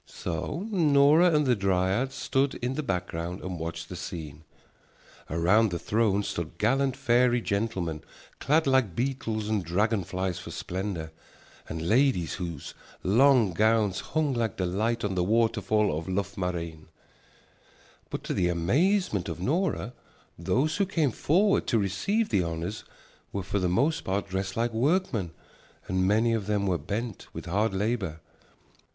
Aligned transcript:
So 0.07 0.67
Nora 0.71 1.27
and 1.31 1.45
the 1.45 1.55
dryad 1.55 2.11
stood 2.11 2.55
in 2.55 2.73
the 2.73 2.81
background 2.81 3.41
and 3.41 3.59
watched 3.59 3.87
the 3.87 3.95
scene. 3.95 4.43
Around 5.29 5.69
the 5.69 5.77
throne 5.77 6.23
stood 6.23 6.57
gallant 6.57 6.97
fairy 6.97 7.39
gentlemen 7.39 8.01
clad 8.39 8.65
like 8.65 8.95
beetles 8.95 9.47
and 9.47 9.63
dragon 9.63 10.03
flies 10.03 10.39
for 10.39 10.49
splendor 10.49 11.11
and 11.69 11.87
ladies 11.87 12.33
whose 12.41 12.73
long 13.03 13.53
gowns 13.53 13.99
hung 13.99 14.33
like 14.33 14.57
the 14.57 14.65
light 14.65 15.03
on 15.03 15.13
the 15.13 15.23
waterfall 15.23 15.95
of 15.95 16.07
Loughmareen. 16.07 16.87
But 18.09 18.23
to 18.23 18.33
the 18.33 18.47
amazement 18.49 19.29
of 19.29 19.39
Nora, 19.39 19.93
those 20.35 20.77
who 20.77 20.87
came 20.87 21.11
forward 21.11 21.67
to 21.67 21.77
receive 21.77 22.29
the 22.29 22.41
honors 22.41 22.83
were 23.31 23.43
for 23.43 23.59
the 23.59 23.69
most 23.69 24.03
part 24.03 24.27
dressed 24.29 24.57
like 24.57 24.73
workmen 24.73 25.29
and 25.87 26.07
many 26.07 26.33
of 26.33 26.47
them 26.47 26.65
were 26.65 26.79
bent 26.79 27.27
with 27.33 27.45
hard 27.45 27.75
labor. 27.75 28.19